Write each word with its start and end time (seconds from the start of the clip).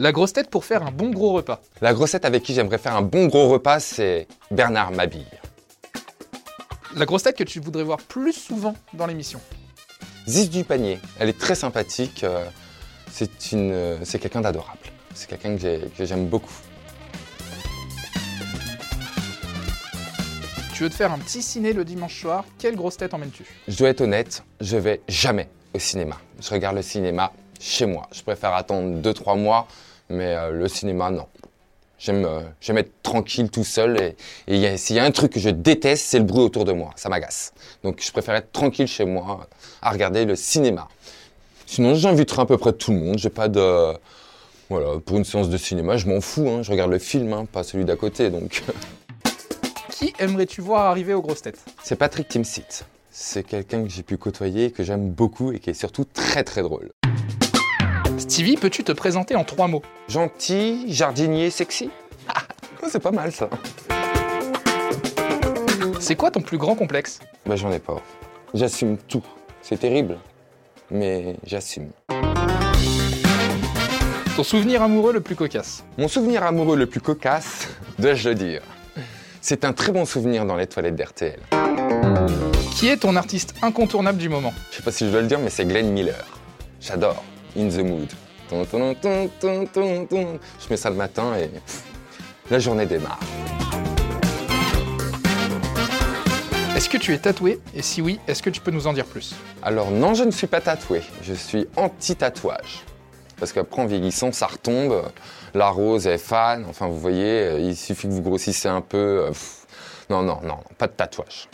La 0.00 0.12
grosse 0.12 0.32
tête 0.32 0.48
pour 0.48 0.64
faire 0.64 0.84
un 0.86 0.92
bon 0.92 1.10
gros 1.10 1.32
repas. 1.32 1.60
La 1.80 1.92
grossette 1.92 2.24
avec 2.24 2.44
qui 2.44 2.54
j'aimerais 2.54 2.78
faire 2.78 2.94
un 2.94 3.02
bon 3.02 3.26
gros 3.26 3.48
repas, 3.48 3.80
c'est 3.80 4.28
Bernard 4.50 4.92
Mabille. 4.92 5.26
La 6.94 7.04
grosse 7.04 7.24
tête 7.24 7.36
que 7.36 7.42
tu 7.44 7.58
voudrais 7.58 7.82
voir 7.82 7.98
plus 7.98 8.32
souvent 8.32 8.74
dans 8.94 9.06
l'émission. 9.06 9.40
Ziz 10.28 10.50
du 10.50 10.62
panier, 10.62 11.00
elle 11.18 11.28
est 11.28 11.38
très 11.38 11.54
sympathique. 11.56 12.22
euh, 12.22 12.44
C'est 13.10 13.50
une, 13.52 13.72
euh, 13.72 13.98
c'est 14.04 14.18
quelqu'un 14.20 14.40
d'adorable. 14.40 14.78
C'est 15.14 15.28
quelqu'un 15.28 15.56
que 15.56 16.04
j'aime 16.04 16.26
beaucoup. 16.28 16.54
Tu 20.74 20.84
veux 20.84 20.90
te 20.90 20.94
faire 20.94 21.10
un 21.12 21.18
petit 21.18 21.42
ciné 21.42 21.72
le 21.72 21.84
dimanche 21.84 22.20
soir, 22.20 22.44
quelle 22.56 22.76
grosse 22.76 22.96
tête 22.98 23.14
emmènes-tu? 23.14 23.44
Je 23.66 23.76
dois 23.76 23.88
être 23.88 24.02
honnête, 24.02 24.44
je 24.60 24.76
vais 24.76 25.00
jamais 25.08 25.48
au 25.74 25.80
cinéma. 25.80 26.16
Je 26.40 26.50
regarde 26.50 26.76
le 26.76 26.82
cinéma 26.82 27.32
chez 27.60 27.86
moi. 27.86 28.08
Je 28.12 28.22
préfère 28.22 28.54
attendre 28.54 29.00
2-3 29.00 29.38
mois, 29.38 29.66
mais 30.08 30.34
euh, 30.34 30.50
le 30.50 30.68
cinéma, 30.68 31.10
non. 31.10 31.26
J'aime 31.98 32.24
euh, 32.24 32.42
j'aime 32.60 32.78
être 32.78 32.92
tranquille 33.02 33.50
tout 33.50 33.64
seul 33.64 34.14
et, 34.46 34.76
s'il 34.76 34.94
y 34.94 34.98
a 35.00 35.04
un 35.04 35.10
truc 35.10 35.32
que 35.32 35.40
je 35.40 35.50
déteste, 35.50 36.06
c'est 36.06 36.18
le 36.18 36.24
bruit 36.24 36.42
autour 36.42 36.64
de 36.64 36.72
moi. 36.72 36.92
Ça 36.94 37.08
m'agace. 37.08 37.52
Donc 37.82 38.00
je 38.04 38.12
préfère 38.12 38.36
être 38.36 38.52
tranquille 38.52 38.86
chez 38.86 39.04
moi 39.04 39.48
à 39.82 39.90
regarder 39.90 40.24
le 40.24 40.36
cinéma. 40.36 40.88
Sinon, 41.66 41.94
j'inviterai 41.94 42.42
à 42.42 42.46
peu 42.46 42.56
près 42.56 42.72
tout 42.72 42.92
le 42.92 42.98
monde. 42.98 43.18
J'ai 43.18 43.30
pas 43.30 43.48
de. 43.48 43.94
Voilà, 44.70 45.00
pour 45.04 45.16
une 45.16 45.24
séance 45.24 45.48
de 45.48 45.56
cinéma, 45.56 45.96
je 45.96 46.06
m'en 46.06 46.20
fous. 46.20 46.48
hein. 46.48 46.62
Je 46.62 46.70
regarde 46.70 46.90
le 46.90 46.98
film, 46.98 47.32
hein, 47.32 47.46
pas 47.50 47.64
celui 47.64 47.84
d'à 47.84 47.96
côté. 47.96 48.30
Donc. 48.30 48.62
Qui 49.90 50.12
aimerais-tu 50.20 50.60
voir 50.60 50.86
arriver 50.86 51.14
aux 51.14 51.20
grosses 51.22 51.42
têtes? 51.42 51.64
C'est 51.82 51.96
Patrick 51.96 52.28
Timsit. 52.28 52.84
C'est 53.10 53.42
quelqu'un 53.42 53.82
que 53.82 53.88
j'ai 53.88 54.04
pu 54.04 54.16
côtoyer, 54.16 54.70
que 54.70 54.84
j'aime 54.84 55.10
beaucoup 55.10 55.52
et 55.52 55.58
qui 55.58 55.70
est 55.70 55.74
surtout 55.74 56.04
très 56.04 56.44
très 56.44 56.62
drôle. 56.62 56.90
Stevie, 58.18 58.56
peux-tu 58.56 58.82
te 58.82 58.90
présenter 58.90 59.36
en 59.36 59.44
trois 59.44 59.68
mots? 59.68 59.82
Gentil, 60.08 60.92
jardinier, 60.92 61.50
sexy. 61.50 61.88
Ah, 62.28 62.42
c'est 62.88 63.00
pas 63.00 63.12
mal 63.12 63.30
ça. 63.30 63.48
C'est 66.00 66.16
quoi 66.16 66.30
ton 66.30 66.40
plus 66.40 66.58
grand 66.58 66.74
complexe? 66.74 67.20
Bah 67.46 67.54
j'en 67.54 67.70
ai 67.70 67.78
pas. 67.78 68.02
J'assume 68.54 68.98
tout. 68.98 69.22
C'est 69.62 69.78
terrible, 69.78 70.18
mais 70.90 71.36
j'assume. 71.44 71.90
Ton 74.36 74.42
souvenir 74.42 74.82
amoureux 74.82 75.12
le 75.12 75.20
plus 75.20 75.36
cocasse? 75.36 75.84
Mon 75.96 76.08
souvenir 76.08 76.42
amoureux 76.42 76.76
le 76.76 76.86
plus 76.86 77.00
cocasse, 77.00 77.68
dois-je 77.98 78.30
le 78.30 78.34
dire, 78.34 78.62
c'est 79.40 79.64
un 79.64 79.72
très 79.72 79.92
bon 79.92 80.04
souvenir 80.04 80.44
dans 80.44 80.56
les 80.56 80.66
toilettes 80.66 80.96
d'RTL. 80.96 81.38
Qui 82.74 82.88
est 82.88 82.98
ton 82.98 83.16
artiste 83.16 83.54
incontournable 83.62 84.18
du 84.18 84.28
moment? 84.28 84.52
Je 84.70 84.76
sais 84.76 84.82
pas 84.82 84.92
si 84.92 85.06
je 85.06 85.10
dois 85.10 85.20
le 85.20 85.26
dire, 85.26 85.38
mais 85.38 85.50
c'est 85.50 85.66
Glenn 85.66 85.90
Miller. 85.90 86.24
J'adore. 86.80 87.22
In 87.56 87.68
the 87.68 87.78
mood. 87.78 88.12
Je 88.50 88.56
mets 90.70 90.76
ça 90.76 90.90
le 90.90 90.96
matin 90.96 91.36
et 91.36 91.50
la 92.50 92.58
journée 92.58 92.86
démarre. 92.86 93.20
Est-ce 96.76 96.88
que 96.88 96.96
tu 96.96 97.12
es 97.12 97.18
tatoué? 97.18 97.60
Et 97.74 97.82
si 97.82 98.00
oui, 98.00 98.20
est-ce 98.28 98.42
que 98.42 98.50
tu 98.50 98.60
peux 98.60 98.70
nous 98.70 98.86
en 98.86 98.92
dire 98.92 99.04
plus? 99.04 99.34
Alors 99.62 99.90
non, 99.90 100.14
je 100.14 100.24
ne 100.24 100.30
suis 100.30 100.46
pas 100.46 100.60
tatoué. 100.60 101.02
Je 101.22 101.34
suis 101.34 101.66
anti-tatouage. 101.76 102.84
Parce 103.38 103.52
qu'après, 103.52 103.82
en 103.82 103.86
vieillissant, 103.86 104.32
ça 104.32 104.46
retombe. 104.46 105.02
La 105.54 105.68
rose 105.68 106.06
est 106.06 106.18
fan. 106.18 106.64
Enfin, 106.68 106.86
vous 106.86 106.98
voyez, 106.98 107.42
euh, 107.42 107.60
il 107.60 107.76
suffit 107.76 108.08
que 108.08 108.12
vous 108.12 108.22
grossissez 108.22 108.68
un 108.68 108.80
peu. 108.80 109.26
euh. 109.26 109.32
Non, 110.10 110.22
non, 110.22 110.40
non, 110.42 110.58
pas 110.78 110.86
de 110.86 110.92
tatouage. 110.92 111.48